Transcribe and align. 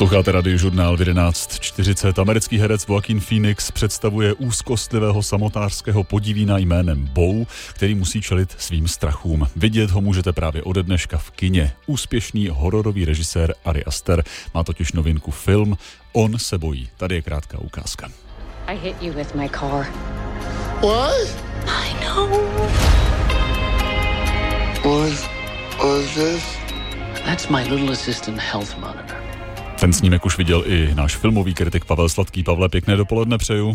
Posloucháte 0.00 0.32
radiožurnál 0.32 0.96
v 0.96 1.00
11.40. 1.00 2.20
Americký 2.20 2.58
herec 2.58 2.86
Joaquin 2.88 3.20
Phoenix 3.20 3.70
představuje 3.70 4.34
úzkostlivého 4.34 5.22
samotářského 5.22 6.04
podivína 6.04 6.58
jménem 6.58 7.04
Bow, 7.04 7.46
který 7.74 7.94
musí 7.94 8.22
čelit 8.22 8.54
svým 8.58 8.88
strachům. 8.88 9.46
Vidět 9.56 9.90
ho 9.90 10.00
můžete 10.00 10.32
právě 10.32 10.62
ode 10.62 10.82
dneška 10.82 11.18
v 11.18 11.30
kině. 11.30 11.72
Úspěšný 11.86 12.48
hororový 12.48 13.04
režisér 13.04 13.54
Ari 13.64 13.84
Aster 13.84 14.24
má 14.54 14.64
totiž 14.64 14.92
novinku 14.92 15.30
film 15.30 15.76
On 16.12 16.38
se 16.38 16.58
bojí. 16.58 16.88
Tady 16.96 17.14
je 17.14 17.22
krátká 17.22 17.58
ukázka. 17.58 18.08
I 18.66 18.76
hit 18.76 19.02
you 19.02 19.12
with 19.12 19.34
my 19.34 19.48
car. 19.48 19.86
What? 20.82 21.36
I 21.66 22.04
know. 22.04 22.28
What 24.82 25.28
was 25.78 26.14
this? 26.14 26.44
That's 27.24 27.48
my 27.48 27.62
little 27.62 27.92
assistant 27.92 28.38
health 28.38 28.78
monitor. 28.78 29.29
Ten 29.80 29.92
snímek 29.92 30.26
už 30.26 30.38
viděl 30.38 30.64
i 30.66 30.94
náš 30.94 31.16
filmový 31.16 31.54
kritik 31.54 31.84
Pavel 31.84 32.08
Sladký. 32.08 32.42
Pavle, 32.42 32.68
pěkné 32.68 32.96
dopoledne 32.96 33.38
přeju. 33.38 33.74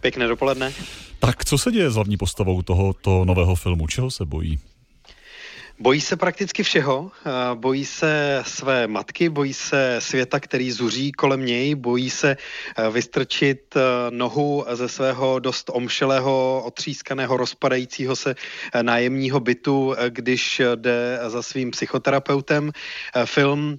Pěkné 0.00 0.28
dopoledne. 0.28 0.72
Tak 1.18 1.44
co 1.44 1.58
se 1.58 1.72
děje 1.72 1.90
s 1.90 1.94
hlavní 1.94 2.16
postavou 2.16 2.62
tohoto 2.62 3.24
nového 3.24 3.54
filmu? 3.54 3.86
Čeho 3.86 4.10
se 4.10 4.24
bojí? 4.24 4.58
Bojí 5.78 6.00
se 6.00 6.16
prakticky 6.16 6.62
všeho. 6.62 7.10
Bojí 7.54 7.84
se 7.84 8.42
své 8.46 8.86
matky, 8.86 9.28
bojí 9.28 9.54
se 9.54 9.96
světa, 9.98 10.40
který 10.40 10.72
zuří 10.72 11.12
kolem 11.12 11.46
něj, 11.46 11.74
bojí 11.74 12.10
se 12.10 12.36
eh, 12.76 12.90
vystrčit 12.90 13.76
eh, 13.76 13.80
nohu 14.10 14.64
ze 14.72 14.88
svého 14.88 15.38
dost 15.38 15.70
omšelého, 15.72 16.62
otřískaného, 16.66 17.36
rozpadajícího 17.36 18.16
se 18.16 18.34
eh, 18.74 18.82
nájemního 18.82 19.40
bytu, 19.40 19.94
když 20.08 20.62
jde 20.74 21.18
za 21.26 21.42
svým 21.42 21.70
psychoterapeutem. 21.70 22.72
Film 23.24 23.78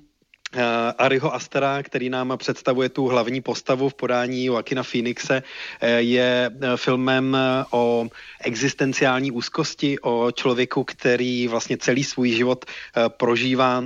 Ariho 0.98 1.34
Astera, 1.34 1.84
který 1.84 2.10
nám 2.10 2.34
představuje 2.38 2.90
tu 2.90 3.05
hlavní 3.05 3.41
postavu 3.41 3.90
v 3.90 3.94
podání 3.94 4.46
Joaquina 4.46 4.84
Phoenixe, 4.84 5.44
uh, 5.44 5.90
je 5.98 6.52
uh, 6.54 6.62
filmem 6.76 7.38
o 7.71 8.07
existenciální 8.44 9.32
úzkosti, 9.32 9.99
o 9.99 10.32
člověku, 10.32 10.84
který 10.84 11.48
vlastně 11.48 11.77
celý 11.77 12.04
svůj 12.04 12.32
život 12.32 12.66
prožívá 13.07 13.84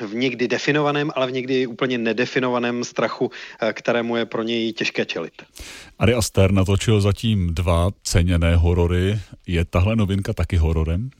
v 0.00 0.14
někdy 0.14 0.48
definovaném, 0.48 1.10
ale 1.14 1.26
v 1.26 1.32
někdy 1.32 1.66
úplně 1.66 1.98
nedefinovaném 1.98 2.84
strachu, 2.84 3.30
kterému 3.72 4.16
je 4.16 4.26
pro 4.26 4.42
něj 4.42 4.72
těžké 4.72 5.04
čelit. 5.04 5.32
Ari 5.98 6.14
Aster 6.14 6.52
natočil 6.52 7.00
zatím 7.00 7.54
dva 7.54 7.90
ceněné 8.02 8.56
horory. 8.56 9.18
Je 9.46 9.64
tahle 9.64 9.96
novinka 9.96 10.32
taky 10.32 10.56
hororem? 10.56 11.10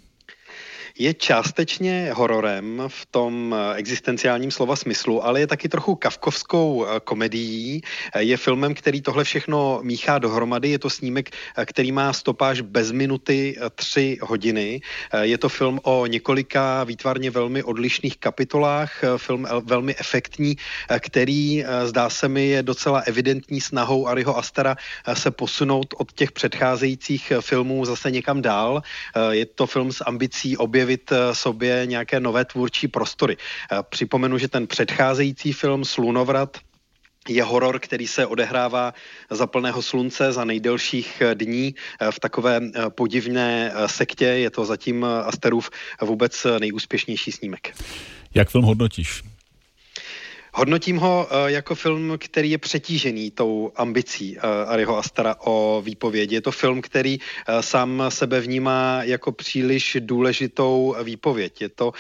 Je 0.98 1.14
částečně 1.14 2.10
hororem 2.14 2.82
v 2.88 3.06
tom 3.10 3.54
eh, 3.58 3.74
existenciálním 3.74 4.50
slova 4.50 4.76
smyslu, 4.76 5.24
ale 5.24 5.40
je 5.40 5.46
taky 5.46 5.68
trochu 5.68 5.94
kavkovskou 5.94 6.86
eh, 6.86 7.00
komedií. 7.00 7.82
Eh, 8.14 8.22
je 8.22 8.36
filmem, 8.36 8.74
který 8.74 9.02
tohle 9.02 9.24
všechno 9.24 9.80
míchá 9.82 10.18
dohromady. 10.18 10.70
Je 10.70 10.78
to 10.78 10.90
snímek, 10.90 11.30
který 11.64 11.92
má 11.92 12.12
stopáž 12.12 12.60
bez 12.60 12.92
minuty 12.92 13.56
tři 13.74 14.18
hodiny. 14.22 14.80
Je 15.20 15.38
to 15.38 15.48
film 15.48 15.80
o 15.82 16.06
několika 16.06 16.84
výtvarně 16.84 17.30
velmi 17.30 17.62
odlišných 17.62 18.18
kapitolách, 18.18 19.04
film 19.16 19.46
velmi 19.64 19.94
efektní, 19.98 20.56
který 21.00 21.64
zdá 21.84 22.10
se 22.10 22.28
mi 22.28 22.46
je 22.46 22.62
docela 22.62 23.00
evidentní 23.00 23.60
snahou 23.60 24.06
Ariho 24.06 24.36
Astera 24.38 24.76
se 25.14 25.30
posunout 25.30 25.94
od 25.98 26.12
těch 26.12 26.32
předcházejících 26.32 27.32
filmů 27.40 27.84
zase 27.84 28.10
někam 28.10 28.42
dál. 28.42 28.82
Je 29.30 29.46
to 29.46 29.66
film 29.66 29.92
s 29.92 30.04
ambicí 30.06 30.56
obě 30.56 30.83
objevit 30.84 31.12
eh, 31.12 31.34
sobě 31.34 31.82
nějaké 31.86 32.20
nové 32.20 32.44
tvůrčí 32.44 32.88
prostory. 32.88 33.36
Eh, 33.36 33.76
připomenu, 33.88 34.38
že 34.38 34.48
ten 34.48 34.66
předcházející 34.66 35.52
film 35.52 35.84
Slunovrat 35.84 36.58
je 37.28 37.42
horor, 37.42 37.78
který 37.80 38.06
se 38.06 38.26
odehrává 38.26 38.92
za 39.30 39.46
plného 39.46 39.82
slunce, 39.82 40.32
za 40.32 40.44
nejdelších 40.44 41.22
eh, 41.24 41.34
dní 41.34 41.74
v 42.10 42.20
takové 42.20 42.60
podivné 42.88 43.72
sektě. 43.86 44.24
Je 44.24 44.50
to 44.50 44.64
zatím 44.64 45.04
Asterův 45.04 45.70
vůbec 46.00 46.46
nejúspěšnější 46.60 47.32
snímek. 47.32 47.72
Jak 48.34 48.50
film 48.50 48.64
hodnotíš? 48.64 49.33
Hodnotím 50.56 50.96
ho 50.96 51.26
uh, 51.30 51.46
jako 51.46 51.74
film, 51.74 52.14
který 52.18 52.50
je 52.50 52.58
přetížený 52.58 53.30
tou 53.30 53.72
ambicí 53.76 54.36
uh, 54.36 54.42
Ariho 54.66 54.98
Astara 54.98 55.36
o 55.38 55.82
výpovědi. 55.84 56.34
Je 56.34 56.40
to 56.40 56.50
film, 56.52 56.82
který 56.82 57.18
uh, 57.18 57.60
sám 57.60 58.02
sebe 58.08 58.40
vnímá 58.40 59.00
jako 59.02 59.32
příliš 59.32 59.96
důležitou 60.00 60.96
výpověď. 61.02 61.60
Je 61.60 61.68
to 61.68 61.92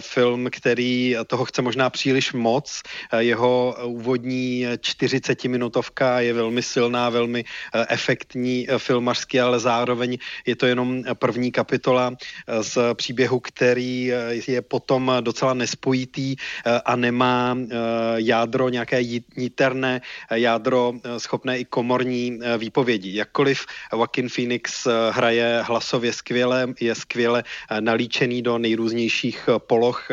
film, 0.00 0.48
který 0.50 1.16
toho 1.26 1.44
chce 1.44 1.62
možná 1.62 1.90
příliš 1.90 2.32
moc. 2.32 2.82
Jeho 3.18 3.76
úvodní 3.84 4.66
40-minutovka 4.66 6.18
je 6.18 6.32
velmi 6.32 6.62
silná, 6.62 7.08
velmi 7.08 7.44
efektní 7.88 8.66
filmařský, 8.78 9.40
ale 9.40 9.60
zároveň 9.60 10.18
je 10.46 10.56
to 10.56 10.66
jenom 10.66 11.02
první 11.14 11.52
kapitola 11.52 12.12
z 12.60 12.78
příběhu, 12.94 13.40
který 13.40 14.12
je 14.46 14.62
potom 14.62 15.12
docela 15.20 15.54
nespojitý 15.54 16.36
a 16.84 16.96
nemá 16.96 17.56
Eh, 17.99 17.99
jádro, 18.16 18.68
nějaké 18.68 19.02
niterné 19.36 20.00
eh, 20.30 20.38
jádro 20.38 20.92
eh, 20.94 21.20
schopné 21.20 21.58
i 21.58 21.64
komorní 21.64 22.38
výpovědi. 22.58 23.16
Jakkoliv 23.16 23.66
Joaquin 23.92 24.28
Phoenix 24.28 24.86
hraje 25.10 25.62
hlasově 25.66 26.12
skvěle, 26.12 26.66
je 26.80 26.94
skvěle 26.94 27.44
nalíčený 27.80 28.42
do 28.42 28.58
nejrůznějších 28.58 29.48
poloh 29.58 30.08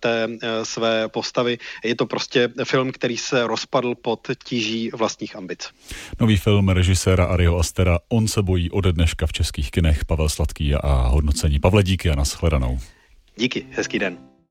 té 0.00 0.28
své 0.62 1.08
postavy. 1.08 1.58
Je 1.84 1.94
to 1.94 2.06
prostě 2.06 2.48
film, 2.64 2.92
který 2.92 3.16
se 3.16 3.46
rozpadl 3.46 3.94
pod 3.94 4.28
tíží 4.44 4.90
vlastních 4.90 5.36
ambic. 5.36 5.68
Nový 6.20 6.36
film 6.36 6.68
režiséra 6.68 7.24
Ariho 7.24 7.58
Astera 7.58 7.98
On 8.08 8.28
se 8.28 8.42
bojí 8.42 8.70
ode 8.70 8.92
dneška 8.92 9.26
v 9.26 9.32
českých 9.32 9.70
kinech. 9.70 10.04
Pavel 10.04 10.28
Sladký 10.28 10.74
a 10.74 11.08
hodnocení. 11.08 11.58
Pavle, 11.58 11.82
díky 11.82 12.10
a 12.10 12.14
nashledanou. 12.14 12.78
Díky, 13.36 13.66
hezký 13.70 13.98
den. 13.98 14.29